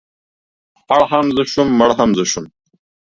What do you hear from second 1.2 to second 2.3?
زه شوم مړ هم زه